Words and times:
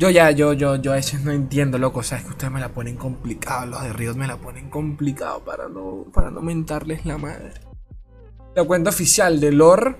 Yo 0.00 0.10
ya, 0.10 0.30
yo, 0.30 0.52
yo, 0.52 0.76
yo 0.76 0.92
a 0.92 0.94
veces 0.94 1.24
no 1.24 1.32
entiendo, 1.32 1.76
loco. 1.76 2.04
Sabes 2.04 2.24
que 2.24 2.30
ustedes 2.30 2.52
me 2.52 2.60
la 2.60 2.68
ponen 2.68 2.94
complicado. 2.94 3.66
Los 3.66 3.82
de 3.82 3.92
Riot 3.92 4.14
me 4.14 4.28
la 4.28 4.36
ponen 4.36 4.70
complicado 4.70 5.44
para 5.44 5.68
no, 5.68 6.06
para 6.14 6.30
no 6.30 6.40
mentarles 6.40 7.04
la 7.04 7.18
madre. 7.18 7.54
La 8.54 8.62
cuenta 8.62 8.90
oficial 8.90 9.40
de 9.40 9.50
lore. 9.50 9.96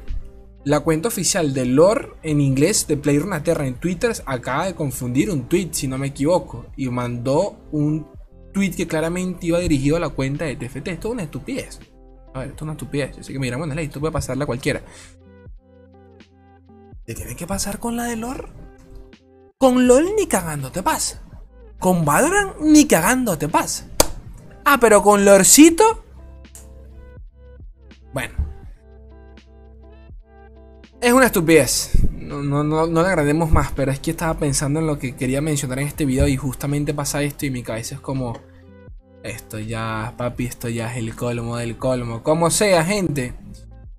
La 0.64 0.80
cuenta 0.80 1.08
oficial 1.08 1.53
de 1.53 1.66
lore 1.66 2.11
en 2.22 2.40
inglés 2.40 2.87
de 2.87 2.96
PlayerNaterra 2.96 3.66
en 3.66 3.74
Twitter 3.74 4.12
acaba 4.24 4.66
de 4.66 4.76
confundir 4.76 5.31
un 5.31 5.49
tweet, 5.49 5.71
si 5.72 5.88
no 5.88 5.99
me 5.99 6.08
equivoco. 6.08 6.67
Y 6.76 6.88
mandó 6.90 7.56
un 7.72 8.06
tweet 8.53 8.76
que 8.76 8.87
claramente 8.87 9.49
iba 9.49 9.58
dirigido 9.58 9.96
a 9.96 10.01
la 10.01 10.10
cuenta 10.10 10.44
de 10.44 10.54
TFT. 10.54 10.88
Esto 10.88 11.08
es 11.08 11.15
una 11.15 11.24
estupidez. 11.24 11.80
A 12.35 12.40
ver, 12.40 12.51
esto 12.51 12.58
es 12.58 12.62
una 12.62 12.72
estupidez. 12.72 13.17
Yo 13.17 13.24
sé 13.24 13.33
que 13.33 13.40
me 13.40 13.46
dirán, 13.46 13.58
bueno, 13.58 13.74
esto 13.74 13.99
puede 13.99 14.12
pasarle 14.12 14.44
a 14.44 14.46
cualquiera. 14.46 14.80
¿Te 17.05 17.15
tiene 17.15 17.34
que 17.34 17.48
pasar 17.48 17.80
con 17.80 17.96
la 17.96 18.05
de 18.05 18.15
lore? 18.15 18.67
Con 19.61 19.88
LOL 19.88 20.15
ni 20.16 20.29
cagando 20.29 20.70
te 20.70 20.84
pasa. 20.84 21.20
Con 21.80 22.05
Valorant 22.05 22.60
ni 22.60 22.87
cagando 22.87 23.37
te 23.37 23.48
pasa. 23.48 23.88
Ah, 24.65 24.78
pero 24.80 25.02
con 25.02 25.24
Lorcito. 25.24 26.05
Bueno. 28.12 28.34
Es 31.01 31.12
una 31.12 31.27
estupidez. 31.27 31.91
No, 32.12 32.41
no, 32.41 32.62
no, 32.62 32.87
no 32.87 33.02
le 33.02 33.09
agrademos 33.09 33.51
más, 33.51 33.73
pero 33.73 33.91
es 33.91 33.98
que 33.98 34.12
estaba 34.12 34.38
pensando 34.38 34.79
en 34.79 34.87
lo 34.87 34.96
que 34.96 35.16
quería 35.16 35.41
mencionar 35.41 35.80
en 35.80 35.88
este 35.88 36.04
video 36.04 36.29
y 36.29 36.37
justamente 36.37 36.95
pasa 36.95 37.23
esto 37.23 37.45
y 37.45 37.51
mi 37.51 37.65
cabeza 37.65 37.96
es 37.96 38.01
como... 38.01 38.38
Esto 39.24 39.59
ya, 39.59 40.15
papi, 40.16 40.46
esto 40.46 40.68
ya 40.68 40.93
es 40.93 40.98
el 40.98 41.16
colmo 41.16 41.56
del 41.56 41.77
colmo. 41.77 42.23
Como 42.23 42.52
sea, 42.52 42.84
gente. 42.84 43.34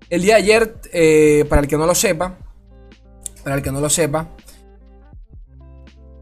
El 0.09 0.21
día 0.21 0.35
de 0.35 0.41
ayer, 0.41 0.81
eh, 0.93 1.45
para 1.49 1.63
el 1.63 1.67
que 1.67 1.75
no 1.75 1.85
lo 1.85 1.95
sepa, 1.95 2.37
para 3.43 3.57
el 3.57 3.61
que 3.61 3.73
no 3.73 3.81
lo 3.81 3.89
sepa, 3.89 4.29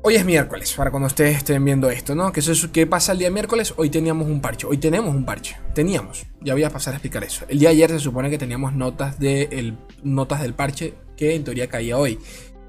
Hoy 0.10 0.16
es 0.16 0.24
miércoles, 0.24 0.74
para 0.74 0.90
cuando 0.90 1.08
ustedes 1.08 1.36
estén 1.36 1.66
viendo 1.66 1.90
esto, 1.90 2.16
¿no? 2.16 2.32
¿Qué, 2.32 2.40
es 2.40 2.70
¿Qué 2.72 2.88
pasa 2.88 3.12
el 3.12 3.18
día 3.18 3.30
miércoles? 3.30 3.74
Hoy 3.76 3.90
teníamos 3.90 4.26
un 4.28 4.40
parche. 4.40 4.66
Hoy 4.66 4.78
tenemos 4.78 5.14
un 5.14 5.26
parche. 5.26 5.58
Teníamos. 5.76 6.26
Ya 6.40 6.54
voy 6.54 6.64
a 6.64 6.70
pasar 6.70 6.94
a 6.94 6.96
explicar 6.96 7.26
eso. 7.26 7.44
El 7.50 7.60
día 7.60 7.68
de 7.68 7.76
ayer 7.76 7.90
se 7.90 8.00
supone 8.00 8.30
que 8.30 8.38
teníamos 8.38 8.72
notas, 8.72 9.20
de 9.20 9.74
notas 10.04 10.42
del 10.42 10.54
parche 10.54 10.94
que 11.18 11.36
en 11.36 11.44
teoría 11.44 11.68
caía 11.68 11.98
hoy. 11.98 12.20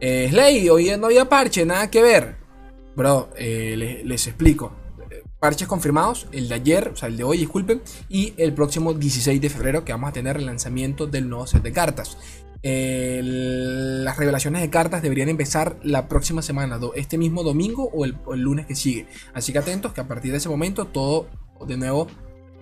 Eh, 0.00 0.26
Slay, 0.28 0.68
hoy 0.68 0.90
no 0.98 1.06
había 1.06 1.28
parche, 1.28 1.64
nada 1.64 1.88
que 1.88 2.02
ver. 2.02 2.38
Bro, 2.96 3.30
eh, 3.36 3.76
les, 3.78 4.04
les, 4.04 4.26
explico. 4.26 4.72
Parches 5.38 5.68
confirmados, 5.68 6.26
el 6.32 6.48
de 6.48 6.56
ayer, 6.56 6.90
o 6.92 6.96
sea, 6.96 7.08
el 7.08 7.16
de 7.16 7.22
hoy, 7.22 7.38
disculpen, 7.38 7.80
y 8.08 8.34
el 8.36 8.52
próximo 8.52 8.94
16 8.94 9.40
de 9.40 9.48
febrero 9.48 9.84
que 9.84 9.92
vamos 9.92 10.10
a 10.10 10.12
tener 10.12 10.38
el 10.38 10.46
lanzamiento 10.46 11.06
del 11.06 11.28
nuevo 11.28 11.46
set 11.46 11.62
de 11.62 11.70
cartas 11.70 12.18
las 12.62 14.16
revelaciones 14.16 14.62
de 14.62 14.70
cartas 14.70 15.02
deberían 15.02 15.28
empezar 15.28 15.76
la 15.82 16.08
próxima 16.08 16.42
semana, 16.42 16.78
este 16.94 17.18
mismo 17.18 17.42
domingo 17.42 17.90
o 17.92 18.04
el, 18.04 18.16
lunes 18.40 18.66
que 18.66 18.74
sigue. 18.74 19.06
Así 19.34 19.52
que 19.52 19.58
atentos 19.58 19.92
que 19.92 20.00
a 20.00 20.08
partir 20.08 20.32
de 20.32 20.38
ese 20.38 20.48
momento 20.48 20.86
todo 20.86 21.28
de 21.66 21.76
nuevo 21.76 22.08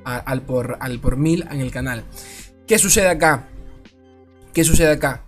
al, 0.05 0.43
por, 0.43 0.77
al 0.81 0.99
por 0.99 1.17
mil 1.17 1.47
en 1.51 1.61
el 1.61 1.71
canal. 1.71 2.05
¿Qué 2.67 2.79
sucede 2.79 3.09
acá? 3.09 3.49
¿Qué 4.53 4.65
sucede 4.65 4.93
acá? 4.93 5.25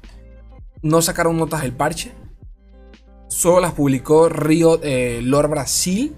No 0.83 1.03
sacaron 1.03 1.37
notas 1.37 1.63
del 1.63 1.73
parche. 1.73 2.13
Solo 3.29 3.61
las 3.61 3.73
publicó 3.73 4.29
Río 4.29 4.81
eh, 4.83 5.21
Lord 5.23 5.51
Brasil 5.51 6.15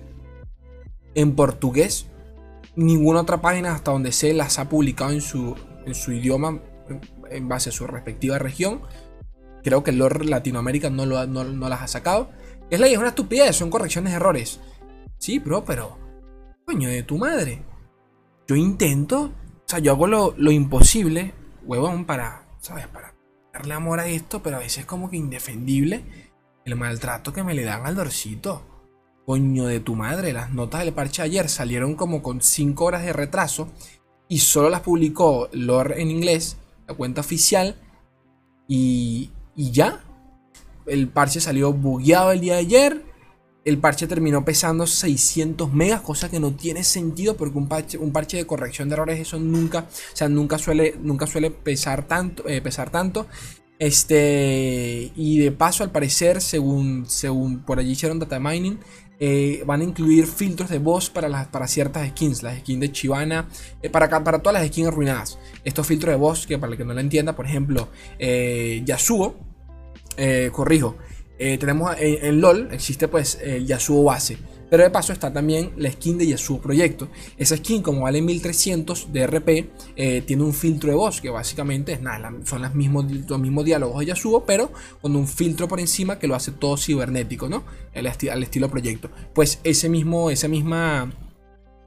en 1.14 1.35
portugués. 1.35 2.07
Ninguna 2.77 3.20
otra 3.20 3.41
página 3.41 3.75
hasta 3.75 3.91
donde 3.91 4.12
sé 4.12 4.33
las 4.33 4.59
ha 4.59 4.69
publicado 4.69 5.11
en 5.11 5.20
su, 5.20 5.57
en 5.87 5.95
su 5.95 6.12
idioma 6.12 6.61
en 7.31 7.48
base 7.48 7.70
a 7.70 7.73
su 7.73 7.86
respectiva 7.86 8.39
región. 8.39 8.83
Creo 9.62 9.83
que 9.83 9.91
el 9.91 9.98
Lord 9.98 10.25
Latinoamérica 10.25 10.91
no, 10.91 11.06
las 11.06 11.83
ha 11.83 11.89
sacado. 11.89 12.31
Es 12.70 12.81
la 12.81 12.86
es 12.86 12.98
una 12.98 13.09
estupidez, 13.09 13.56
son 13.56 13.70
correcciones 13.70 14.12
de 14.12 14.17
errores. 14.17 14.61
Sí, 15.19 15.39
bro, 15.39 15.64
pero. 15.64 15.98
Coño 16.64 16.89
de 16.89 17.03
tu 17.03 17.19
madre. 17.19 17.62
Yo 18.47 18.56
intento. 18.56 19.23
O 19.23 19.64
sea, 19.67 19.78
yo 19.78 19.92
hago 19.92 20.06
lo, 20.06 20.51
imposible, 20.51 21.35
huevón, 21.64 22.05
para. 22.05 22.46
¿Sabes? 22.61 22.86
Para 22.89 23.14
darle 23.52 23.74
amor 23.74 24.01
a 24.01 24.07
esto, 24.07 24.42
pero 24.42 24.57
a 24.57 24.61
veces 24.61 24.79
es 24.79 24.86
como 24.86 25.11
que 25.11 25.17
indefendible 25.17 26.30
el 26.64 26.77
maltrato 26.77 27.33
que 27.33 27.42
me 27.42 27.55
le 27.55 27.64
dan 27.64 27.86
al 27.86 27.97
dorcito. 27.97 28.62
Coño 29.27 29.67
de 29.67 29.80
tu 29.80 29.95
madre, 29.95 30.33
las 30.33 30.52
notas 30.52 30.80
del 30.80 30.92
parche 30.92 31.23
ayer 31.23 31.48
salieron 31.48 31.95
como 31.95 32.23
con 32.23 32.42
5 32.42 32.85
horas 32.85 33.05
de 33.05 33.12
retraso 33.12 33.68
y 34.29 34.39
solo 34.39 34.70
las 34.70 34.80
publicó 34.80 35.48
Lord 35.52 35.92
en 35.98 36.11
inglés 36.11 36.57
cuenta 36.95 37.20
oficial. 37.20 37.77
Y, 38.68 39.30
y 39.56 39.70
ya. 39.70 40.05
El 40.86 41.08
parche 41.08 41.40
salió 41.40 41.73
bugueado 41.73 42.33
el 42.33 42.40
día 42.40 42.55
de 42.55 42.61
ayer. 42.61 43.05
El 43.64 43.78
parche 43.78 44.06
terminó 44.06 44.45
pesando 44.45 44.86
600 44.86 45.73
megas, 45.73 46.00
cosa 46.00 46.30
que 46.30 46.40
no 46.40 46.55
tiene 46.55 46.83
sentido 46.83 47.36
porque 47.36 47.58
un 47.58 47.68
parche, 47.68 47.98
un 47.98 48.11
parche 48.11 48.39
de 48.39 48.46
corrección 48.46 48.89
de 48.89 48.95
errores 48.95 49.20
eso 49.20 49.39
nunca, 49.39 49.80
o 49.80 50.17
sea, 50.17 50.30
nunca 50.30 50.56
suele, 50.56 50.96
nunca 51.02 51.27
suele 51.27 51.50
pesar 51.50 52.08
tanto, 52.08 52.48
eh, 52.48 52.62
pesar 52.62 52.90
tanto. 52.90 53.27
Este, 53.79 55.12
y 55.14 55.39
de 55.39 55.52
paso, 55.52 55.84
al 55.84 55.90
parecer, 55.90 56.40
según, 56.40 57.05
según 57.08 57.61
por 57.61 57.79
allí 57.79 57.92
hicieron 57.92 58.18
data 58.18 58.40
mining, 58.40 58.79
eh, 59.23 59.63
van 59.67 59.83
a 59.83 59.85
incluir 59.85 60.27
filtros 60.27 60.70
de 60.70 60.79
voz 60.79 61.11
para, 61.11 61.29
las, 61.29 61.47
para 61.48 61.69
ciertas 61.69 62.08
skins, 62.08 62.42
las 62.42 62.58
skins 62.61 62.81
de 62.81 62.91
Chivana, 62.91 63.48
eh, 63.83 63.91
para, 63.91 64.08
para 64.25 64.39
todas 64.39 64.61
las 64.61 64.67
skins 64.69 64.89
arruinadas. 64.89 65.39
Estos 65.63 65.86
filtros 65.86 66.13
de 66.13 66.17
voz, 66.17 66.47
que 66.47 66.58
para 66.58 66.73
el 66.73 66.79
que 66.79 66.86
no 66.86 66.95
lo 66.95 67.01
entienda, 67.01 67.36
por 67.36 67.45
ejemplo, 67.45 67.89
eh, 68.19 68.83
Yasuo, 68.85 69.36
corrijo, 70.53 70.97
tenemos 71.39 71.95
en, 71.98 72.41
LOL, 72.42 72.69
existe 72.73 73.09
pues 73.09 73.39
el 73.42 73.67
Yasuo 73.67 74.05
base. 74.05 74.36
Pero 74.70 74.85
de 74.85 74.91
paso 74.91 75.13
está 75.13 75.33
también 75.33 75.73
la 75.77 75.91
skin 75.91 76.17
de 76.17 76.29
Yasuo 76.29 76.61
Proyecto. 76.61 77.08
Esa 77.36 77.57
skin, 77.57 77.83
como 77.83 78.03
vale 78.03 78.23
1300 78.23 79.13
de 79.13 79.27
RP, 79.27 79.70
eh, 79.97 80.23
tiene 80.27 80.42
un 80.45 80.55
filtro 80.55 80.89
de 80.91 80.97
voz 80.97 81.20
que 81.20 81.29
básicamente 81.29 81.92
es 81.92 82.01
nada, 82.01 82.33
son 82.45 82.63
los 82.63 82.75
mismos, 82.75 83.07
los 83.29 83.41
mismos 83.41 83.64
diálogos 83.64 83.98
de 84.01 84.07
Yasuo, 84.07 84.45
pero 84.47 84.73
con 85.03 85.17
un 85.17 85.27
filtro 85.27 85.69
por 85.69 85.80
encima 85.80 86.19
que 86.19 86.29
lo 86.29 86.35
hace 86.35 86.53
todo 86.53 86.77
cibernético, 86.77 87.48
¿no? 87.48 87.64
Al 87.95 88.42
estilo 88.42 88.70
Proyecto. 88.70 89.11
Pues 89.35 89.61
ese 89.64 89.89
mismo, 89.89 90.30
esa 90.30 90.47
misma, 90.47 91.13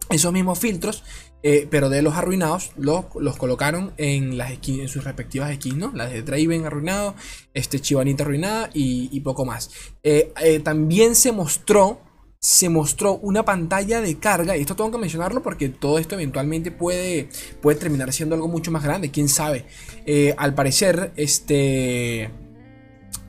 esos 0.10 0.34
mismos 0.34 0.60
filtros 0.60 1.04
eh, 1.46 1.68
pero 1.70 1.90
de 1.90 2.02
los 2.02 2.16
arruinados 2.16 2.72
los, 2.78 3.04
los 3.20 3.36
colocaron 3.36 3.94
en, 3.98 4.38
las 4.38 4.52
en 4.66 4.88
sus 4.88 5.04
respectivas 5.04 5.54
skins, 5.54 5.76
¿no? 5.76 5.92
Las 5.94 6.10
de 6.10 6.22
Draven 6.22 6.66
arruinado, 6.66 7.16
este 7.54 7.82
Chivanita 7.82 8.24
arruinada 8.24 8.70
y, 8.74 9.20
poco 9.20 9.44
más. 9.44 9.70
Eh, 10.04 10.32
también 10.64 11.16
se 11.16 11.34
mostró 11.34 12.00
se 12.44 12.68
mostró 12.68 13.20
una 13.20 13.46
pantalla 13.46 14.02
de 14.02 14.20
carga, 14.20 14.58
y 14.58 14.60
esto 14.60 14.76
tengo 14.76 14.92
que 14.92 14.98
mencionarlo 14.98 15.42
porque 15.42 15.70
todo 15.70 15.98
esto 15.98 16.16
eventualmente 16.16 16.72
puede, 16.72 17.30
puede 17.62 17.80
terminar 17.80 18.12
siendo 18.12 18.36
algo 18.36 18.50
mucho 18.50 18.70
más 18.70 18.84
grande, 18.84 19.12
quién 19.12 19.30
sabe. 19.30 19.66
Eh, 20.06 20.36
al 20.38 20.54
parecer, 20.54 21.14
este... 21.16 22.30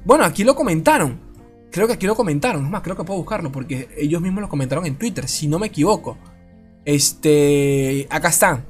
Bueno, 0.05 0.25
aquí 0.25 0.43
lo 0.43 0.57
comentaron. 0.57 1.21
Creo 1.71 1.87
que 1.87 1.93
aquí 1.93 2.07
lo 2.09 2.17
comentaron, 2.17 2.65
es 2.65 2.71
más, 2.73 2.83
creo 2.83 2.97
que 2.97 3.05
puedo 3.05 3.21
buscarlo 3.21 3.53
porque 3.53 3.89
ellos 3.97 4.21
mismos 4.21 4.43
lo 4.43 4.49
comentaron 4.49 4.85
en 4.85 4.97
Twitter, 4.97 5.29
si 5.29 5.47
no 5.47 5.61
me 5.61 5.69
equivoco. 5.69 6.19
Este... 6.85 8.09
Acá 8.11 8.31
están. 8.31 8.67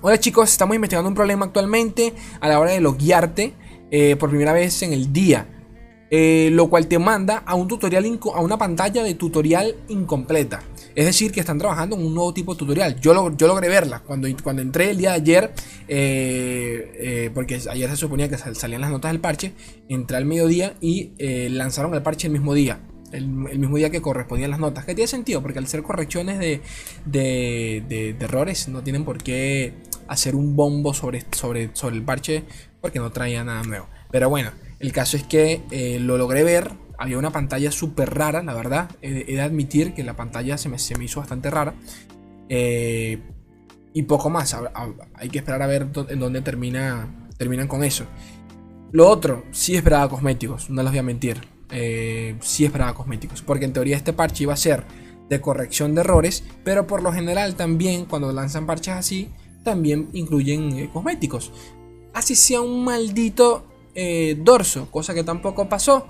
Hola 0.00 0.18
chicos, 0.18 0.50
estamos 0.50 0.76
investigando 0.76 1.10
un 1.10 1.14
problema 1.14 1.44
actualmente 1.44 2.14
a 2.40 2.48
la 2.48 2.58
hora 2.58 2.70
de 2.70 2.80
loguearte 2.80 3.52
eh, 3.90 4.16
por 4.16 4.30
primera 4.30 4.54
vez 4.54 4.82
en 4.82 4.94
el 4.94 5.12
día. 5.12 5.46
Eh, 6.14 6.50
lo 6.52 6.68
cual 6.68 6.88
te 6.88 6.98
manda 6.98 7.38
a 7.38 7.54
un 7.54 7.66
tutorial 7.66 8.04
a 8.34 8.40
una 8.42 8.58
pantalla 8.58 9.02
de 9.02 9.14
tutorial 9.14 9.74
incompleta. 9.88 10.62
Es 10.94 11.06
decir, 11.06 11.32
que 11.32 11.40
están 11.40 11.56
trabajando 11.56 11.96
en 11.96 12.04
un 12.04 12.14
nuevo 12.14 12.34
tipo 12.34 12.52
de 12.52 12.58
tutorial. 12.58 13.00
Yo, 13.00 13.34
yo 13.34 13.46
logré 13.46 13.70
verla 13.70 14.00
cuando, 14.00 14.28
cuando 14.42 14.60
entré 14.60 14.90
el 14.90 14.98
día 14.98 15.12
de 15.12 15.16
ayer, 15.16 15.54
eh, 15.88 16.92
eh, 16.98 17.30
porque 17.32 17.62
ayer 17.70 17.88
se 17.88 17.96
suponía 17.96 18.28
que 18.28 18.36
salían 18.36 18.82
las 18.82 18.90
notas 18.90 19.10
del 19.10 19.22
parche. 19.22 19.54
Entré 19.88 20.18
al 20.18 20.26
mediodía 20.26 20.74
y 20.82 21.12
lanzaron 21.48 21.94
el 21.94 22.02
parche 22.02 22.26
el 22.26 22.34
mismo 22.34 22.52
día. 22.52 22.80
El, 23.10 23.26
mismo 23.26 23.78
día 23.78 23.88
que 23.88 24.02
correspondían 24.02 24.50
las 24.50 24.60
notas. 24.60 24.84
Que 24.84 24.94
tiene 24.94 25.08
sentido, 25.08 25.40
porque 25.40 25.60
al 25.60 25.66
ser 25.66 25.82
correcciones 25.82 26.38
de, 26.38 26.60
de, 27.06 28.16
errores, 28.20 28.68
no 28.68 28.82
tienen 28.82 29.06
por 29.06 29.16
qué 29.16 29.72
hacer 30.08 30.34
un 30.34 30.56
bombo 30.56 30.92
sobre, 30.92 31.24
sobre, 31.30 31.70
sobre 31.72 31.96
el 31.96 32.02
parche, 32.02 32.44
porque 32.82 32.98
no 32.98 33.10
traía 33.12 33.44
nada 33.44 33.62
nuevo. 33.62 33.88
Pero 34.10 34.28
bueno. 34.28 34.50
El 34.82 34.92
caso 34.92 35.16
es 35.16 35.22
que 35.22 35.62
eh, 35.70 35.98
lo 36.00 36.18
logré 36.18 36.42
ver. 36.42 36.72
Había 36.98 37.16
una 37.16 37.30
pantalla 37.30 37.70
súper 37.70 38.12
rara, 38.14 38.42
la 38.42 38.52
verdad. 38.52 38.90
He, 39.00 39.24
de 39.24 39.40
admitir 39.40 39.94
que 39.94 40.02
la 40.02 40.16
pantalla 40.16 40.58
se 40.58 40.68
me, 40.68 40.78
se 40.80 40.98
me 40.98 41.04
hizo 41.04 41.20
bastante 41.20 41.50
rara. 41.50 41.74
Eh, 42.48 43.20
y 43.94 44.02
poco 44.02 44.28
más. 44.28 44.56
Hay 45.14 45.28
que 45.28 45.38
esperar 45.38 45.62
a 45.62 45.68
ver 45.68 45.86
en 46.08 46.18
dónde 46.18 46.40
termina, 46.40 47.28
terminan 47.38 47.68
con 47.68 47.84
eso. 47.84 48.06
Lo 48.90 49.08
otro, 49.08 49.44
sí 49.52 49.76
esperaba 49.76 50.08
cosméticos, 50.08 50.68
no 50.68 50.82
les 50.82 50.90
voy 50.90 50.98
a 50.98 51.04
mentir. 51.04 51.40
Eh, 51.70 52.34
sí 52.40 52.64
esperaba 52.64 52.92
cosméticos. 52.92 53.40
Porque 53.40 53.64
en 53.64 53.72
teoría 53.72 53.96
este 53.96 54.12
parche 54.12 54.42
iba 54.42 54.52
a 54.52 54.56
ser 54.56 54.84
de 55.28 55.40
corrección 55.40 55.94
de 55.94 56.00
errores. 56.00 56.42
Pero 56.64 56.88
por 56.88 57.04
lo 57.04 57.12
general 57.12 57.54
también 57.54 58.04
cuando 58.04 58.32
lanzan 58.32 58.66
parches 58.66 58.94
así, 58.94 59.30
también 59.62 60.08
incluyen 60.12 60.88
cosméticos. 60.88 61.52
Así 62.14 62.34
sea 62.34 62.60
un 62.60 62.84
maldito 62.84 63.71
eh, 63.94 64.36
dorso, 64.38 64.90
cosa 64.90 65.14
que 65.14 65.24
tampoco 65.24 65.68
pasó. 65.68 66.06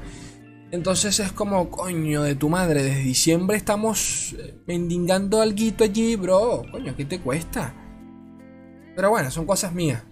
Entonces 0.73 1.21
es 1.21 1.33
como, 1.33 1.71
coño 1.71 2.23
de 2.23 2.35
tu 2.35 2.49
madre, 2.49 2.83
desde 2.83 3.03
diciembre 3.03 3.59
estamos 3.59 4.35
eh, 4.39 4.55
mendigando 4.67 5.43
algo 5.43 5.57
allí, 5.81 6.17
bro. 6.17 6.63
Coño, 6.73 6.97
¿qué 6.97 7.05
te 7.05 7.21
cuesta? 7.21 7.75
Pero 8.97 9.11
bueno, 9.11 9.31
son 9.31 9.45
cosas 9.45 9.75
mías. 9.75 10.03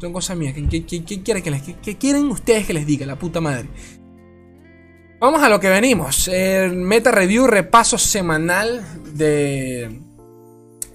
Son 0.00 0.12
cosas 0.12 0.36
mías. 0.36 0.54
¿Qué, 0.54 0.84
quiere 1.22 1.42
que 1.42 1.50
les, 1.50 1.62
qué, 1.62 1.96
quieren 1.96 2.26
ustedes 2.26 2.66
que 2.66 2.72
les 2.72 2.86
diga? 2.86 3.06
La 3.06 3.16
puta 3.16 3.40
madre. 3.40 3.68
Vamos 5.20 5.42
a 5.42 5.48
lo 5.48 5.60
que 5.60 5.68
venimos. 5.68 6.26
El 6.26 6.74
meta 6.74 7.12
review, 7.12 7.46
repaso 7.46 7.98
semanal 7.98 8.82
de, 9.14 10.00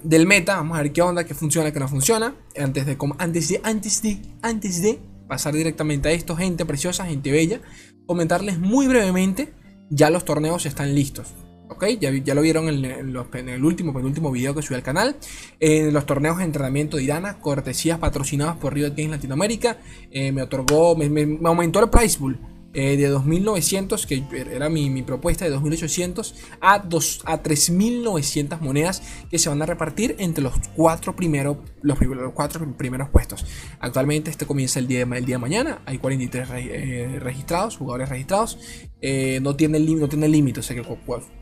del 0.02 0.26
meta. 0.26 0.56
Vamos 0.56 0.78
a 0.78 0.82
ver 0.82 0.92
qué 0.92 1.00
onda, 1.00 1.24
qué 1.24 1.34
funciona, 1.34 1.72
qué 1.72 1.80
no 1.80 1.88
funciona. 1.88 2.34
Antes 2.58 2.84
de, 2.84 2.98
antes 3.18 3.48
de, 3.48 3.60
antes 3.62 4.02
de, 4.02 4.20
antes 4.42 4.82
de 4.82 4.98
pasar 5.28 5.54
directamente 5.54 6.08
a 6.08 6.12
esto, 6.12 6.36
gente 6.36 6.64
preciosa, 6.64 7.06
gente 7.06 7.30
bella 7.30 7.60
comentarles 8.06 8.58
muy 8.58 8.86
brevemente, 8.86 9.52
ya 9.90 10.10
los 10.10 10.24
torneos 10.24 10.64
están 10.64 10.94
listos. 10.94 11.34
¿Ok? 11.68 11.84
Ya, 12.00 12.12
ya 12.12 12.34
lo 12.34 12.42
vieron 12.42 12.68
en, 12.68 12.84
el 12.84 13.64
último, 13.64 13.92
video 14.30 14.54
que 14.54 14.62
subí 14.62 14.76
al 14.76 14.84
canal. 14.84 15.16
En 15.58 15.92
los 15.92 16.06
torneos 16.06 16.38
de 16.38 16.44
entrenamiento 16.44 16.96
de 16.96 17.02
Irana, 17.02 17.40
cortesías 17.40 17.98
patrocinadas 17.98 18.56
por 18.56 18.72
Riot 18.72 18.94
Games 18.96 19.10
Latinoamérica, 19.10 19.78
eh, 20.12 20.30
me 20.30 20.42
otorgó, 20.42 20.94
me, 20.96 21.38
aumentó 21.44 21.80
el 21.80 21.90
price 21.90 22.18
pool 22.18 22.38
eh, 22.78 22.98
de 22.98 23.10
2.900, 23.10 24.04
que 24.04 24.22
era 24.54 24.68
mi, 24.68 25.02
propuesta 25.02 25.46
de 25.46 25.56
2.800, 25.56 26.34
a, 26.60 26.74
a 26.74 26.80
3.900 26.82 28.60
monedas 28.60 29.02
que 29.30 29.38
se 29.38 29.48
van 29.48 29.62
a 29.62 29.66
repartir 29.66 30.14
entre 30.18 30.44
los 30.44 30.52
cuatro, 30.74 31.16
primeros, 31.16 31.56
los, 31.80 31.98
cuatro 32.34 32.70
primeros 32.76 33.08
puestos. 33.08 33.46
Actualmente 33.80 34.30
este 34.30 34.44
comienza 34.44 34.78
el 34.78 34.88
día, 34.88 35.08
el 35.10 35.24
día 35.24 35.36
de 35.36 35.38
mañana, 35.38 35.80
hay 35.86 35.96
43 35.96 36.48
eh, 36.52 37.18
registrados, 37.18 37.78
jugadores 37.78 38.10
registrados, 38.10 38.58
eh, 39.00 39.40
no 39.40 39.56
tienen 39.56 39.98
no 39.98 40.08
tiene 40.10 40.28
límite, 40.28 40.60
o 40.60 40.62
sea 40.62 40.76
que 40.76 40.82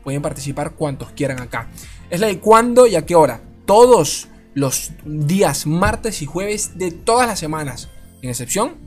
pueden 0.05 0.21
participar 0.21 0.75
cuantos 0.75 1.11
quieran 1.11 1.41
acá. 1.41 1.69
Es 2.09 2.21
la 2.21 2.27
de 2.27 2.39
cuándo 2.39 2.87
y 2.87 2.95
a 2.95 3.05
qué 3.05 3.15
hora. 3.15 3.41
Todos 3.65 4.29
los 4.53 4.93
días 5.03 5.67
martes 5.67 6.21
y 6.21 6.27
jueves 6.27 6.77
de 6.77 6.91
todas 6.91 7.27
las 7.27 7.39
semanas, 7.39 7.89
en 8.21 8.29
excepción 8.29 8.85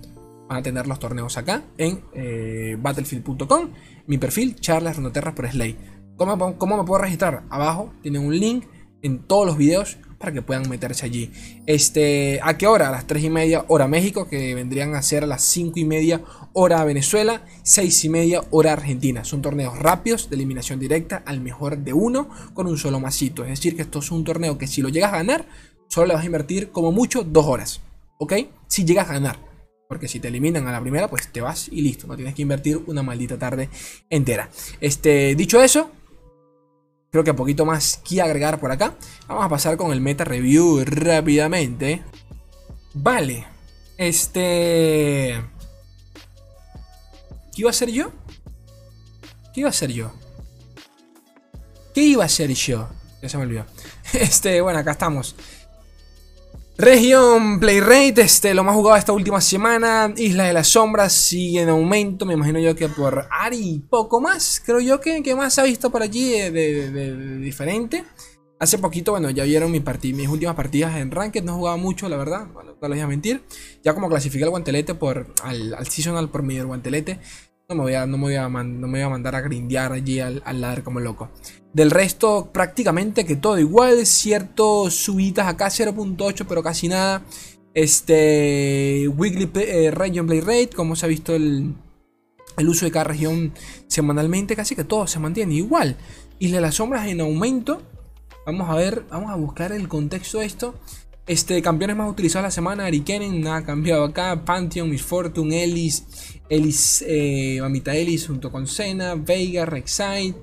van 0.48 0.58
a 0.58 0.62
tener 0.62 0.86
los 0.86 0.98
torneos 0.98 1.36
acá 1.36 1.64
en 1.76 2.02
eh, 2.14 2.76
battlefield.com. 2.80 3.70
Mi 4.06 4.18
perfil, 4.18 4.56
Charles 4.56 4.96
Rondoterra 4.96 5.34
por 5.34 5.48
Slay. 5.50 5.76
¿Cómo, 6.16 6.58
¿Cómo, 6.58 6.76
me 6.76 6.84
puedo 6.84 7.02
registrar? 7.02 7.44
Abajo 7.50 7.92
tienen 8.02 8.26
un 8.26 8.38
link 8.38 8.64
en 9.02 9.20
todos 9.20 9.46
los 9.46 9.56
videos 9.56 9.98
para 10.18 10.32
que 10.32 10.42
puedan 10.42 10.68
meterse 10.68 11.06
allí. 11.06 11.30
Este, 11.66 12.40
¿A 12.42 12.58
qué 12.58 12.66
hora? 12.66 12.88
A 12.88 12.90
las 12.90 13.06
3 13.06 13.24
y 13.24 13.30
media 13.30 13.64
hora 13.68 13.86
México, 13.86 14.28
que 14.28 14.54
vendrían 14.54 14.94
a 14.96 15.02
ser 15.02 15.22
a 15.22 15.26
las 15.26 15.42
5 15.44 15.78
y 15.78 15.84
media 15.84 16.22
hora 16.54 16.84
Venezuela, 16.84 17.42
6 17.62 18.04
y 18.04 18.08
media 18.08 18.42
hora 18.50 18.72
Argentina. 18.72 19.24
Son 19.24 19.42
torneos 19.42 19.78
rápidos 19.78 20.28
de 20.28 20.36
eliminación 20.36 20.80
directa 20.80 21.22
al 21.24 21.40
mejor 21.40 21.78
de 21.78 21.92
uno 21.92 22.28
con 22.52 22.66
un 22.66 22.78
solo 22.78 22.98
masito. 22.98 23.44
Es 23.44 23.50
decir, 23.50 23.76
que 23.76 23.82
esto 23.82 24.00
es 24.00 24.10
un 24.10 24.24
torneo 24.24 24.58
que 24.58 24.66
si 24.66 24.82
lo 24.82 24.88
llegas 24.88 25.12
a 25.12 25.18
ganar, 25.18 25.46
solo 25.86 26.08
le 26.08 26.14
vas 26.14 26.24
a 26.24 26.26
invertir 26.26 26.70
como 26.72 26.90
mucho 26.90 27.22
dos 27.22 27.46
horas. 27.46 27.80
¿Ok? 28.18 28.34
Si 28.66 28.84
llegas 28.84 29.08
a 29.10 29.14
ganar. 29.14 29.47
Porque 29.88 30.06
si 30.06 30.20
te 30.20 30.29
eliminan 30.29 30.69
a 30.69 30.73
la 30.73 30.81
primera, 30.81 31.08
pues 31.08 31.32
te 31.32 31.40
vas 31.40 31.69
y 31.69 31.81
listo. 31.81 32.06
No 32.06 32.14
tienes 32.14 32.35
que 32.35 32.43
invertir 32.43 32.82
una 32.87 33.02
maldita 33.02 33.38
tarde 33.38 33.70
entera. 34.11 34.50
Este, 34.81 35.35
dicho 35.35 35.62
eso, 35.62 35.90
creo 37.11 37.25
que 37.25 37.32
poquito 37.32 37.64
más 37.64 38.02
que 38.06 38.20
agregar 38.20 38.61
por 38.61 38.70
acá. 38.70 38.94
Vamos 39.26 39.46
a 39.46 39.49
pasar 39.49 39.79
con 39.79 39.93
el 39.93 40.02
meta 40.02 40.25
review 40.25 40.85
rápidamente. 40.85 42.02
Vale. 42.93 43.46
Este... 43.96 45.43
¿Qué 47.55 47.62
iba 47.62 47.70
a 47.70 47.73
hacer 47.73 47.91
yo? 47.91 48.12
¿Qué 49.55 49.61
iba 49.61 49.69
a 49.69 49.70
hacer 49.70 49.91
yo? 49.91 50.12
¿Qué 51.94 52.02
iba 52.02 52.23
a 52.23 52.26
hacer 52.26 52.52
yo? 52.52 52.88
Ya 53.23 53.29
se 53.29 53.38
me 53.38 53.44
olvidó. 53.44 53.64
Este, 54.12 54.61
bueno, 54.61 54.79
acá 54.79 54.93
estamos. 54.93 55.34
Región 56.80 57.58
Play 57.58 57.80
Rate, 57.80 58.20
este, 58.20 58.54
lo 58.54 58.62
más 58.62 58.76
jugado 58.76 58.96
esta 58.96 59.12
última 59.12 59.40
semana. 59.40 60.14
Isla 60.16 60.44
de 60.44 60.52
las 60.52 60.69
Sombras 60.69 61.12
sigue 61.12 61.62
en 61.62 61.70
aumento. 61.70 62.25
Me 62.25 62.34
imagino 62.34 62.60
yo 62.60 62.76
que 62.76 62.88
por 62.88 63.26
Ari 63.32 63.82
poco 63.90 64.20
más. 64.20 64.62
Creo 64.64 64.78
yo 64.78 65.00
que, 65.00 65.20
que 65.25 65.34
más 65.34 65.54
se 65.54 65.60
ha 65.60 65.64
visto 65.64 65.90
por 65.90 66.02
allí 66.02 66.30
de, 66.30 67.38
diferente. 67.38 68.04
Hace 68.60 68.78
poquito, 68.78 69.10
bueno, 69.10 69.28
ya 69.30 69.42
vieron 69.42 69.72
mi 69.72 69.80
mis 69.80 70.28
últimas 70.28 70.54
partidas 70.54 70.96
en 70.96 71.10
Ranked. 71.10 71.42
No 71.42 71.56
jugaba 71.56 71.76
mucho, 71.76 72.08
la 72.08 72.16
verdad. 72.16 72.46
No 72.46 72.62
les 72.62 72.78
voy 72.78 73.00
a 73.00 73.08
mentir. 73.08 73.42
Ya 73.82 73.92
como 73.92 74.08
clasifiqué 74.08 74.44
el 74.44 74.50
guantelete 74.50 74.94
por, 74.94 75.34
al, 75.42 75.74
al 75.74 75.88
Seasonal 75.88 76.31
por 76.31 76.44
medio 76.44 76.60
del 76.60 76.69
guantelete. 76.69 77.19
No 77.70 77.75
me 77.75 77.82
voy 77.82 77.94
a, 77.97 78.06
no 78.06 78.17
me 78.17 78.23
voy 78.23 78.35
a, 78.37 78.49
no 78.49 78.88
me 78.88 78.88
voy 78.88 79.00
a 79.03 79.11
mandar 79.11 79.35
a 79.35 79.43
grindear 79.43 79.93
allí 79.93 80.20
al, 80.20 80.43
al 80.47 80.62
ladder 80.62 80.82
como 80.82 81.00
loco. 81.00 81.29
Del 81.75 81.91
resto, 81.91 82.49
prácticamente 82.50 83.26
que 83.26 83.37
todo 83.37 83.59
igual. 83.59 84.06
Ciertos 84.06 84.94
subidas 84.94 85.49
acá, 85.49 85.67
0.8, 85.67 86.47
pero 86.49 86.62
casi 86.62 86.88
nada. 86.88 87.23
Este. 87.75 89.06
Weekly 89.15 89.50
eh, 89.56 89.91
Region 89.91 90.26
Play 90.26 90.41
Rate, 90.41 90.70
como 90.75 90.97
se 90.97 91.05
ha 91.05 91.11
visto 91.11 91.35
el, 91.35 91.75
el 92.56 92.69
uso 92.70 92.87
de 92.87 92.91
cada 92.91 93.05
región 93.05 93.53
semanalmente, 93.87 94.56
casi 94.56 94.75
que 94.75 94.85
todo 94.85 95.06
se 95.06 95.19
mantiene 95.19 95.53
igual. 95.53 95.97
Isla 96.38 96.56
de 96.56 96.62
las 96.62 96.76
Sombras 96.76 97.06
en 97.06 97.20
aumento. 97.20 97.82
Vamos 98.47 98.70
a 98.70 98.76
ver, 98.76 99.05
vamos 99.11 99.31
a 99.31 99.35
buscar 99.35 99.73
el 99.73 99.88
contexto 99.88 100.38
de 100.38 100.47
esto. 100.47 100.75
Este, 101.28 101.60
campeones 101.60 101.94
más 101.94 102.10
utilizados 102.10 102.44
la 102.44 102.50
semana, 102.50 102.86
Ari 102.86 103.04
nada 103.32 103.62
cambiado 103.62 104.02
acá. 104.02 104.46
Pantheon, 104.46 104.88
Miss 104.88 105.02
Fortune, 105.02 105.62
Ellis, 105.62 106.06
Ellis, 106.48 107.04
eh, 107.06 107.58
Mamita 107.60 107.94
Ellis 107.94 108.26
junto 108.26 108.50
con 108.50 108.66
Senna, 108.66 109.14
Veiga, 109.14 109.66
Rek'Sai. 109.66 110.34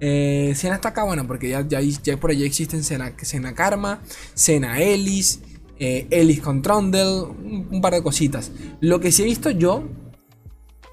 Eh, 0.00 0.52
Senna 0.56 0.74
está 0.74 0.88
acá, 0.88 1.04
bueno, 1.04 1.28
porque 1.28 1.48
ya, 1.48 2.16
por 2.16 2.32
allí 2.32 2.44
existen 2.44 2.82
Senna, 2.82 3.54
Karma, 3.54 4.02
Senna 4.34 4.80
Ellis, 4.80 5.42
eh, 5.78 6.08
Ellis 6.10 6.40
con 6.40 6.60
Trundle, 6.60 7.22
un, 7.70 7.80
par 7.80 7.94
de 7.94 8.02
cositas. 8.02 8.50
Lo 8.80 8.98
que 8.98 9.12
sí 9.12 9.22
he 9.22 9.26
visto 9.26 9.50
yo, 9.50 9.84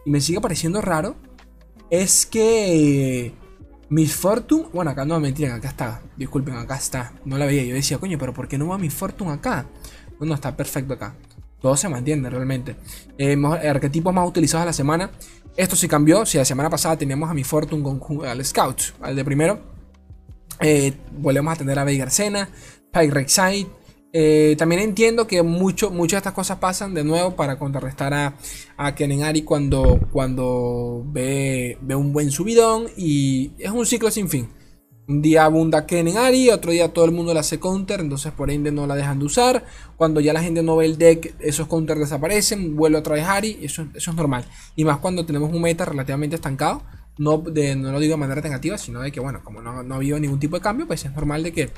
y 0.05 0.11
me 0.11 0.21
sigue 0.21 0.39
pareciendo 0.41 0.79
raro, 0.79 1.15
es 1.89 2.27
que 2.27 3.33
Miss 3.89 4.15
Fortune, 4.15 4.65
bueno, 4.73 4.91
acá 4.91 5.05
no, 5.05 5.19
mentira, 5.19 5.55
acá 5.55 5.69
está. 5.69 6.01
Disculpen, 6.17 6.55
acá 6.55 6.75
está. 6.75 7.13
No 7.25 7.37
la 7.37 7.45
veía. 7.45 7.63
Yo 7.63 7.73
decía, 7.73 7.97
coño, 7.97 8.17
pero 8.17 8.33
¿por 8.33 8.47
qué 8.47 8.57
no 8.57 8.67
va 8.67 8.77
Miss 8.77 8.93
Fortune 8.93 9.31
acá? 9.31 9.65
No, 10.19 10.33
está 10.33 10.55
perfecto 10.55 10.93
acá. 10.93 11.15
Todo 11.61 11.75
se 11.77 11.87
mantiene 11.87 12.29
realmente. 12.29 12.75
Eh, 13.17 13.37
arquetipos 13.67 14.13
más 14.13 14.27
utilizados 14.27 14.63
a 14.63 14.65
la 14.65 14.73
semana. 14.73 15.11
Esto 15.55 15.75
sí 15.75 15.87
cambió. 15.87 16.25
Si 16.25 16.37
la 16.37 16.45
semana 16.45 16.69
pasada 16.69 16.97
teníamos 16.97 17.29
a 17.29 17.33
Miss 17.33 17.47
Fortune 17.47 17.81
con 17.81 18.25
al 18.25 18.43
Scout, 18.43 18.81
al 19.01 19.15
de 19.15 19.23
primero. 19.23 19.59
Eh, 20.59 20.93
volvemos 21.17 21.53
a 21.53 21.55
tener 21.55 21.79
a 21.79 21.83
Veigar 21.83 22.11
Sena, 22.11 22.49
Rek'Sai, 22.93 23.67
eh, 24.13 24.55
también 24.57 24.81
entiendo 24.81 25.27
que 25.27 25.43
mucho, 25.43 25.91
muchas 25.91 26.17
de 26.17 26.19
estas 26.19 26.33
cosas 26.33 26.57
pasan 26.57 26.93
de 26.93 27.03
nuevo 27.03 27.35
para 27.35 27.59
contrarrestar 27.59 28.13
a, 28.13 28.37
a 28.77 28.95
Kenenari 28.95 29.41
cuando, 29.41 29.99
cuando 30.11 31.03
ve, 31.07 31.77
ve 31.81 31.95
un 31.95 32.13
buen 32.13 32.31
subidón 32.31 32.87
y 32.95 33.51
es 33.59 33.71
un 33.71 33.85
ciclo 33.85 34.09
sin 34.09 34.29
fin. 34.29 34.49
Un 35.09 35.21
día 35.21 35.45
abunda 35.45 35.85
Kenenari, 35.85 36.49
otro 36.49 36.71
día 36.71 36.91
todo 36.91 37.05
el 37.05 37.11
mundo 37.11 37.33
la 37.33 37.39
hace 37.39 37.59
counter, 37.59 38.01
entonces 38.01 38.33
por 38.33 38.51
ende 38.51 38.73
no 38.73 38.87
la 38.87 38.95
dejan 38.95 39.19
de 39.19 39.25
usar. 39.25 39.65
Cuando 39.95 40.19
ya 40.19 40.33
la 40.33 40.43
gente 40.43 40.63
no 40.63 40.75
ve 40.75 40.85
el 40.85 40.97
deck, 40.97 41.35
esos 41.39 41.67
counters 41.67 41.99
desaparecen, 41.99 42.75
vuelve 42.75 42.97
otra 42.97 43.15
vez 43.15 43.25
Ari, 43.25 43.59
eso, 43.61 43.87
eso 43.93 44.11
es 44.11 44.17
normal. 44.17 44.45
Y 44.75 44.83
más 44.83 44.97
cuando 44.97 45.25
tenemos 45.25 45.53
un 45.53 45.61
meta 45.61 45.85
relativamente 45.85 46.35
estancado, 46.35 46.83
no, 47.17 47.37
de, 47.39 47.75
no 47.75 47.91
lo 47.91 47.99
digo 47.99 48.13
de 48.13 48.17
manera 48.17 48.41
negativa, 48.41 48.77
sino 48.77 49.01
de 49.01 49.11
que, 49.11 49.19
bueno, 49.19 49.41
como 49.43 49.61
no, 49.61 49.83
no 49.83 49.93
ha 49.93 49.97
habido 49.97 50.19
ningún 50.19 50.39
tipo 50.39 50.55
de 50.55 50.61
cambio, 50.61 50.87
pues 50.87 51.05
es 51.05 51.13
normal 51.13 51.43
de 51.43 51.51
que 51.51 51.69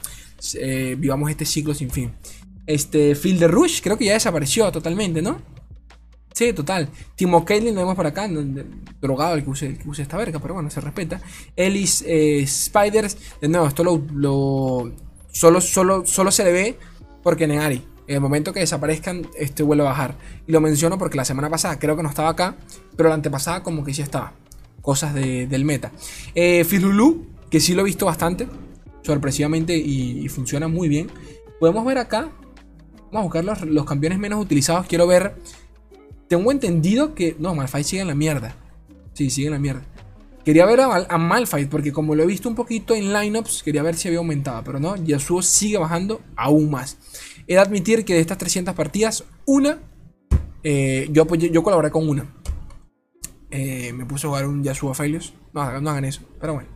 eh, 0.55 0.95
vivamos 0.97 1.29
este 1.29 1.45
ciclo 1.45 1.73
sin 1.73 1.89
fin. 1.89 2.13
Este, 2.65 3.15
Field 3.15 3.39
de 3.39 3.47
Rush, 3.47 3.81
creo 3.81 3.97
que 3.97 4.05
ya 4.05 4.13
desapareció 4.13 4.71
totalmente, 4.71 5.21
¿no? 5.21 5.41
Sí, 6.33 6.53
total. 6.53 6.89
Timo 7.15 7.43
Kaylin 7.43 7.73
lo 7.73 7.81
vemos 7.81 7.95
por 7.95 8.05
acá, 8.05 8.29
drogado 9.01 9.35
el 9.35 9.43
que 9.43 9.49
use, 9.49 9.77
esta 9.97 10.17
verga, 10.17 10.39
pero 10.39 10.53
bueno, 10.53 10.69
se 10.69 10.79
respeta. 10.79 11.19
Ellis 11.55 12.03
eh, 12.07 12.45
Spiders, 12.47 13.17
de 13.41 13.47
nuevo, 13.47 13.67
esto 13.67 13.83
lo, 13.83 14.93
solo, 15.31 15.61
solo, 15.61 16.05
solo 16.05 16.31
se 16.31 16.43
le 16.43 16.51
ve 16.51 16.79
porque 17.23 17.47
Neari. 17.47 17.83
En 18.07 18.15
el 18.15 18.21
momento 18.21 18.53
que 18.53 18.59
desaparezcan, 18.61 19.27
este 19.37 19.61
vuelve 19.63 19.83
a 19.83 19.87
bajar. 19.89 20.15
Y 20.47 20.51
lo 20.51 20.61
menciono 20.61 20.97
porque 20.97 21.17
la 21.17 21.25
semana 21.25 21.49
pasada 21.49 21.77
creo 21.77 21.95
que 21.95 22.03
no 22.03 22.09
estaba 22.09 22.29
acá, 22.29 22.55
pero 22.95 23.09
la 23.09 23.15
antepasada 23.15 23.61
como 23.61 23.83
que 23.83 23.93
sí 23.93 24.01
estaba. 24.01 24.33
Cosas 24.89 25.13
del 25.13 25.65
meta. 25.65 25.91
Eh, 26.33 26.63
Filulu, 26.63 27.27
que 27.51 27.59
sí 27.59 27.75
lo 27.75 27.81
he 27.81 27.83
visto 27.83 28.07
bastante 28.07 28.47
sorpresivamente 29.03 29.77
y, 29.77 30.27
funciona 30.29 30.67
muy 30.67 30.89
bien. 30.89 31.11
Podemos 31.59 31.85
ver 31.85 31.99
acá, 31.99 32.31
vamos 33.11 33.19
a 33.19 33.41
buscar 33.41 33.67
los, 33.67 33.85
campeones 33.85 34.17
menos 34.17 34.43
utilizados. 34.43 34.87
Quiero 34.87 35.05
ver, 35.05 35.35
tengo 36.27 36.51
entendido 36.51 37.13
que, 37.13 37.35
no, 37.37 37.53
Malphite 37.53 37.83
sigue 37.83 38.01
en 38.01 38.07
la 38.07 38.15
mierda. 38.15 38.55
Sí, 39.13 39.29
sigue 39.29 39.45
en 39.45 39.53
la 39.53 39.59
mierda. 39.59 39.83
Quería 40.43 40.65
ver 40.65 40.79
a, 40.79 41.05
a 41.07 41.17
Malphite 41.19 41.67
porque 41.67 41.91
como 41.91 42.15
lo 42.15 42.23
he 42.23 42.25
visto 42.25 42.49
un 42.49 42.55
poquito 42.55 42.95
en 42.95 43.13
lineups, 43.13 43.61
quería 43.61 43.83
ver 43.83 43.93
si 43.93 44.07
había 44.07 44.17
aumentado, 44.17 44.63
pero 44.63 44.79
no, 44.79 44.95
Yasuo 44.95 45.43
sigue 45.43 45.77
bajando 45.77 46.19
aún 46.35 46.71
más. 46.71 46.97
He 47.45 47.53
de 47.53 47.59
admitir 47.59 48.05
que 48.05 48.15
de 48.15 48.21
estas 48.21 48.39
300 48.39 48.73
partidas, 48.73 49.23
una, 49.45 49.77
eh, 50.63 51.07
yo, 51.11 51.27
yo 51.35 51.61
colaboré 51.61 51.91
con 51.91 52.09
una. 52.09 52.38
Eh, 53.51 53.93
me 53.93 54.05
puse 54.05 54.27
a 54.27 54.29
jugar 54.29 54.47
un 54.47 54.63
Yasuo 54.63 54.93
Felios. 54.93 55.33
No, 55.53 55.79
no 55.81 55.89
hagan 55.89 56.05
eso, 56.05 56.21
pero 56.39 56.53
bueno. 56.53 56.69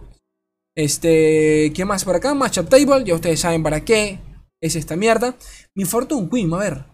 Este, 0.75 1.71
¿qué 1.75 1.85
más 1.85 2.03
por 2.03 2.15
acá? 2.15 2.33
Matchup 2.33 2.67
Table, 2.67 3.03
ya 3.05 3.13
ustedes 3.13 3.39
saben 3.39 3.61
para 3.61 3.85
qué 3.85 4.19
es 4.59 4.75
esta 4.75 4.95
mierda. 4.95 5.35
Mi 5.75 5.85
Fortune 5.85 6.29
Queen, 6.29 6.53
a 6.53 6.57
ver. 6.57 6.85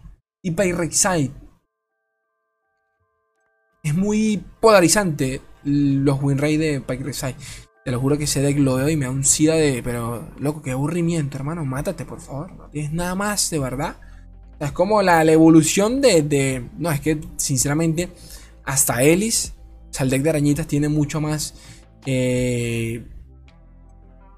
Y 0.42 0.50
Pyrexide. 0.50 1.32
Es 3.82 3.94
muy 3.94 4.44
polarizante 4.60 5.40
los 5.64 6.22
win 6.22 6.38
rate 6.38 6.58
de 6.58 6.80
Pyrexide. 6.80 7.36
Te 7.84 7.90
lo 7.90 8.00
juro 8.00 8.18
que 8.18 8.24
ese 8.24 8.42
deck 8.42 8.58
lo 8.58 8.74
veo 8.74 8.90
y 8.90 8.96
me 8.96 9.06
da 9.06 9.10
un 9.10 9.24
sida 9.24 9.54
de. 9.54 9.82
Pero, 9.82 10.28
loco, 10.38 10.60
qué 10.60 10.72
aburrimiento, 10.72 11.38
hermano. 11.38 11.64
Mátate, 11.64 12.04
por 12.04 12.20
favor. 12.20 12.52
No 12.52 12.68
tienes 12.68 12.92
nada 12.92 13.14
más, 13.14 13.48
de 13.48 13.58
verdad. 13.58 13.96
Es 14.58 14.72
como 14.72 15.00
la, 15.00 15.24
evolución 15.24 16.02
de, 16.02 16.68
No, 16.76 16.90
es 16.90 17.00
que, 17.00 17.18
sinceramente, 17.36 18.10
hasta 18.64 19.02
Ellis. 19.02 19.54
O 19.90 19.94
sea, 19.94 20.04
el 20.04 20.10
deck 20.10 20.22
de 20.22 20.30
arañitas 20.30 20.66
tiene 20.66 20.88
mucho 20.88 21.20
más. 21.20 21.54
Eh, 22.06 23.04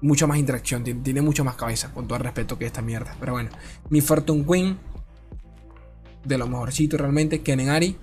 mucha 0.01 0.27
más 0.27 0.37
interacción, 0.37 0.83
tiene, 0.83 1.21
mucho 1.21 1.45
más 1.45 1.55
cabeza, 1.55 1.93
con 1.93 2.07
todo 2.07 2.17
el 2.17 2.23
respeto 2.25 2.57
que 2.59 2.65
esta 2.65 2.81
mierda. 2.81 3.15
Pero 3.19 3.33
bueno, 3.33 3.49
mi 3.89 4.01
Fortune 4.01 4.45
Queen, 4.45 4.77
de 6.25 6.37
lo 6.37 6.47
mejorcito 6.47 6.97
realmente, 6.97 7.41
Kenen 7.41 7.69
Ari. 7.69 7.95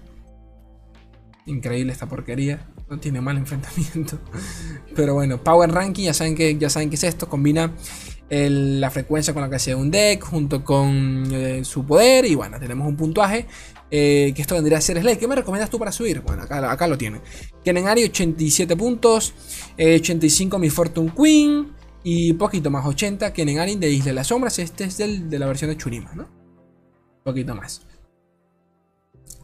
Increíble 1.47 1.93
esta 1.93 2.07
porquería, 2.07 2.67
no 2.89 2.99
tiene 2.99 3.21
mal 3.21 3.37
enfrentamiento. 3.39 4.19
Pero 4.97 5.15
bueno, 5.15 5.43
Power 5.45 5.71
Ranking, 5.71 6.05
ya 6.05 6.15
saben 6.15 6.35
que, 6.35 6.57
ya 6.57 6.71
saben 6.71 6.89
que 6.89 6.97
es 6.97 7.05
esto, 7.05 7.29
combina 7.29 7.73
la 8.31 8.91
frecuencia 8.91 9.35
con 9.35 9.43
la 9.43 9.51
que 9.51 9.57
hace 9.57 9.75
un 9.75 9.91
deck 9.91 10.23
junto 10.23 10.65
con 10.65 11.27
eh, 11.33 11.65
su 11.65 11.85
poder 11.85 12.25
y 12.25 12.37
bueno, 12.37 12.61
tenemos 12.61 12.87
un 12.87 12.97
puntuaje 12.97 13.47
eh, 13.91 14.33
que 14.35 14.43
esto 14.43 14.55
vendría 14.55 14.79
a 14.79 14.81
ser 14.81 15.01
Slay. 15.01 15.17
¿Qué 15.17 15.27
me 15.27 15.35
recomiendas 15.35 15.69
tú 15.69 15.79
para 15.79 15.91
subir? 15.91 16.21
Bueno, 16.21 16.43
acá, 16.43 16.87
lo 16.87 16.97
tiene. 16.97 17.21
Kenen 17.65 17.89
Ari 17.89 18.05
87 18.05 18.77
puntos, 18.77 19.35
85 19.77 20.57
eh, 20.57 20.61
mi 20.61 20.71
Fortune 20.71 21.13
Queen, 21.17 21.73
y 22.03 22.33
poquito 22.35 22.71
más, 22.71 22.87
80 22.87 23.33
que 23.33 23.43
en 23.43 23.81
de 23.81 23.91
Isla 23.91 24.07
de 24.07 24.13
las 24.13 24.29
Sombras. 24.29 24.59
Este 24.59 24.85
es 24.85 24.97
del, 24.97 25.29
de 25.29 25.39
la 25.39 25.47
versión 25.47 25.71
de 25.71 25.77
Churima, 25.77 26.13
¿no? 26.15 26.29
Poquito 27.25 27.55
más. 27.55 27.83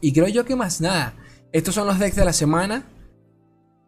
Y 0.01 0.13
creo 0.13 0.27
yo 0.27 0.45
que 0.45 0.55
más 0.55 0.81
nada. 0.81 1.13
Estos 1.51 1.75
son 1.75 1.87
los 1.87 1.99
decks 1.99 2.15
de 2.15 2.25
la 2.25 2.33
semana. 2.33 2.85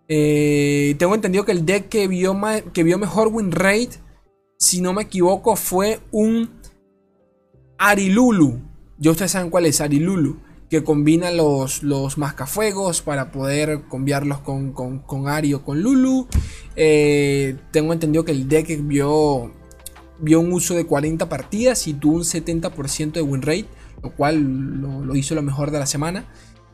Eh, 0.08 0.96
tengo 1.00 1.16
entendido 1.16 1.46
que 1.46 1.52
el 1.52 1.66
deck 1.66 1.88
que 1.88 2.08
vio, 2.08 2.38
que 2.74 2.84
vio 2.84 2.98
mejor 2.98 3.30
win 3.30 3.52
rate, 3.52 3.92
si 4.60 4.82
no 4.82 4.94
me 4.94 5.04
equivoco, 5.04 5.56
fue 5.56 6.00
un 6.12 6.52
Arilulu. 7.80 8.60
Ya 9.00 9.12
ustedes 9.12 9.32
saben 9.32 9.50
cuál 9.50 9.66
es 9.66 9.82
Arilulu 9.82 10.38
que 10.70 10.84
combina 10.84 11.32
los, 11.32 11.82
los 11.82 12.18
mascafuegos 12.18 13.02
para 13.02 13.32
poder 13.32 13.82
cambiarlos 13.90 14.40
con, 14.40 14.72
con, 14.72 15.28
Ari 15.28 15.56
o 15.56 15.64
con 15.64 15.82
Lulu. 15.82 16.28
Eh, 16.76 17.58
tengo 17.72 17.92
entendido 17.92 18.24
que 18.24 18.32
el 18.32 18.48
deck 18.48 18.80
vio, 18.84 19.52
vio 20.20 20.40
un 20.40 20.54
uso 20.54 20.76
de 20.76 20.86
40 20.86 21.28
partidas 21.28 21.88
y 21.88 21.96
tuvo 21.96 22.18
un 22.18 22.24
70% 22.24 23.14
de 23.14 23.22
win 23.22 23.42
rate, 23.42 23.66
lo 24.04 24.12
cual 24.12 24.44
lo, 24.80 25.16
hizo 25.16 25.34
lo 25.34 25.42
mejor 25.42 25.72
de 25.72 25.80
la 25.80 25.88
semana 25.88 26.26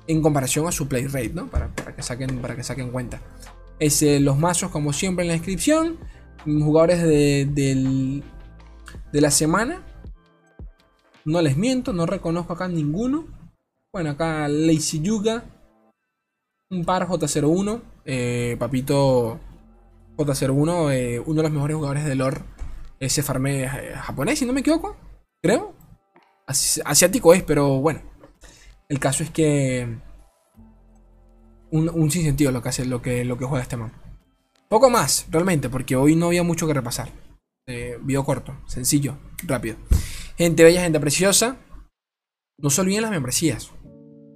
en 0.08 0.22
comparación 0.22 0.68
a 0.68 0.72
su 0.72 0.88
play 0.88 1.08
rate, 1.08 1.32
¿no? 1.34 1.50
Para, 1.50 1.72
que, 1.74 2.04
saquen, 2.04 2.40
para 2.40 2.56
que 2.56 2.64
saquen 2.64 2.92
cuenta. 2.92 3.22
Es, 3.80 4.02
los 4.02 4.38
mazos, 4.38 4.72
como 4.72 4.92
siempre, 4.92 5.24
en 5.24 5.30
la 5.30 5.34
descripción. 5.36 5.98
Jugadores 6.44 7.02
de, 7.02 7.46
de 9.12 9.22
la 9.22 9.32
semana. 9.32 9.82
No 11.26 11.42
les 11.42 11.58
miento, 11.58 11.92
no 11.92 12.06
reconozco 12.06 12.54
acá 12.54 12.68
ninguno. 12.68 13.26
Bueno, 13.92 14.12
acá 14.12 14.48
Lazy 14.48 15.02
Yuga. 15.02 15.44
Un 16.70 16.86
par 16.86 17.08
J01. 17.08 17.82
Eh, 18.06 18.56
papito 18.60 19.40
J01, 20.18 20.92
eh, 20.94 21.20
uno 21.26 21.36
de 21.38 21.44
los 21.44 21.52
mejores 21.52 21.76
jugadores 21.76 22.06
de 22.06 22.16
lore. 22.16 22.42
Ese 23.00 23.24
farme 23.24 23.64
eh, 23.64 23.70
japonés, 23.96 24.40
si 24.40 24.46
no 24.46 24.54
me 24.54 24.60
equivoco. 24.60 24.96
Creo. 25.42 25.74
asiático 26.46 27.34
es, 27.34 27.42
pero 27.42 27.80
bueno. 27.80 28.02
El 28.90 29.00
caso 29.00 29.24
es 29.24 29.32
que. 29.32 29.98
Un, 31.72 31.90
un 31.90 32.12
sinsentido 32.12 32.52
lo 32.52 32.62
que 32.62 32.70
hace, 32.70 32.86
lo 32.86 33.02
que, 33.02 33.26
lo 33.26 33.38
que 33.38 33.46
juega 33.46 33.64
este 33.64 33.78
man. 33.78 33.92
Poco 34.70 34.90
más, 34.90 35.28
realmente, 35.30 35.70
porque 35.70 35.96
hoy 35.96 36.16
no 36.16 36.28
había 36.28 36.44
mucho 36.44 36.66
que 36.66 36.74
repasar. 36.74 37.10
video 38.02 38.24
corto, 38.26 38.56
sencillo, 38.68 39.18
rápido. 39.44 39.78
Gente 40.38 40.64
bella, 40.64 40.82
gente 40.82 41.00
preciosa. 41.00 41.58
No 42.58 42.70
se 42.70 42.82
olviden 42.82 43.04
las 43.04 43.12
membresías. 43.12 43.72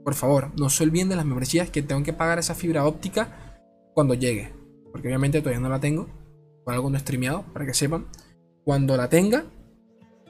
Por 0.04 0.14
favor, 0.14 0.52
no 0.58 0.70
se 0.70 0.84
olviden 0.84 1.10
de 1.10 1.16
las 1.16 1.26
membresías 1.26 1.70
que 1.70 1.82
tengo 1.82 2.04
que 2.04 2.14
pagar 2.14 2.40
esa 2.40 2.56
fibra 2.56 2.86
óptica 2.86 3.60
cuando 3.94 4.14
llegue. 4.14 4.54
Porque 4.92 5.08
obviamente 5.08 5.40
todavía 5.40 5.60
no 5.60 5.70
la 5.70 5.80
tengo. 5.80 6.08
Por 6.64 6.74
algo 6.74 6.90
no 6.90 7.00
streameado, 7.00 7.44
para 7.52 7.66
que 7.66 7.74
sepan. 7.74 8.06
Cuando 8.64 8.96
la 8.98 9.10
tenga, 9.10 9.46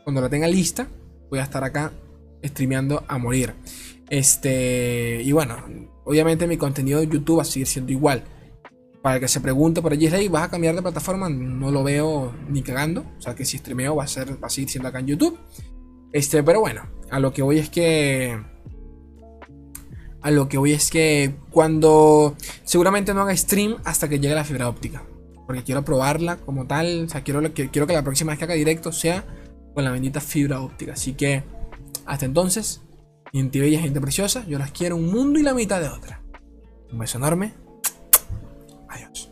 cuando 0.03 0.21
la 0.21 0.29
tenga 0.29 0.47
lista, 0.47 0.87
voy 1.29 1.39
a 1.39 1.43
estar 1.43 1.63
acá 1.63 1.91
streameando 2.43 3.03
a 3.07 3.17
morir. 3.17 3.53
Este, 4.09 5.21
y 5.23 5.31
bueno, 5.33 5.57
obviamente 6.05 6.47
mi 6.47 6.57
contenido 6.57 6.99
de 7.01 7.07
YouTube 7.07 7.39
va 7.39 7.41
a 7.43 7.45
seguir 7.45 7.67
siendo 7.67 7.91
igual. 7.91 8.23
Para 9.01 9.15
el 9.15 9.21
que 9.21 9.27
se 9.29 9.39
pregunte 9.39 9.81
por 9.81 9.93
allí, 9.93 10.27
¿vas 10.27 10.43
a 10.43 10.49
cambiar 10.49 10.75
de 10.75 10.81
plataforma? 10.81 11.29
No 11.29 11.71
lo 11.71 11.83
veo 11.83 12.33
ni 12.49 12.61
cagando. 12.61 13.05
O 13.17 13.21
sea 13.21 13.33
que 13.33 13.45
si 13.45 13.57
streameo 13.57 13.95
va 13.95 14.03
a, 14.03 14.07
ser, 14.07 14.41
va 14.43 14.47
a 14.47 14.49
seguir 14.49 14.69
siendo 14.69 14.89
acá 14.89 14.99
en 14.99 15.07
YouTube. 15.07 15.39
Este, 16.11 16.43
pero 16.43 16.59
bueno, 16.59 16.83
a 17.09 17.19
lo 17.19 17.31
que 17.31 17.41
voy 17.41 17.59
es 17.59 17.69
que 17.69 18.37
a 20.21 20.31
lo 20.31 20.49
que 20.49 20.57
voy 20.57 20.73
es 20.73 20.89
que 20.89 21.35
cuando 21.49 22.35
seguramente 22.65 23.13
no 23.13 23.21
haga 23.21 23.35
stream 23.37 23.77
hasta 23.85 24.09
que 24.09 24.19
llegue 24.19 24.35
la 24.35 24.43
fibra 24.43 24.67
óptica. 24.67 25.03
Porque 25.47 25.63
quiero 25.63 25.85
probarla 25.85 26.35
como 26.37 26.67
tal. 26.67 27.05
O 27.05 27.09
sea, 27.09 27.23
quiero, 27.23 27.41
quiero 27.53 27.87
que 27.87 27.93
la 27.93 28.03
próxima 28.03 28.31
vez 28.31 28.39
que 28.39 28.45
haga 28.45 28.55
directo 28.55 28.91
sea 28.91 29.25
con 29.73 29.85
la 29.85 29.91
bendita 29.91 30.19
fibra 30.19 30.59
óptica. 30.59 30.93
Así 30.93 31.13
que 31.13 31.43
hasta 32.05 32.25
entonces, 32.25 32.81
gente 33.31 33.61
bella, 33.61 33.79
gente 33.79 34.01
preciosa, 34.01 34.45
yo 34.45 34.59
las 34.59 34.71
quiero 34.71 34.97
un 34.97 35.09
mundo 35.09 35.39
y 35.39 35.43
la 35.43 35.53
mitad 35.53 35.79
de 35.79 35.87
otra. 35.87 36.21
Un 36.91 36.99
beso 36.99 37.17
enorme 37.17 37.53
Adiós. 38.89 39.28